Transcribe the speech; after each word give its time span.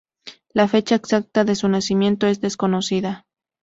La 0.53 0.67
fecha 0.67 0.95
exacta 0.95 1.43
de 1.43 1.53
su 1.55 1.67
nacimiento 1.69 2.25
es 2.25 2.41
desconocida. 2.41 3.27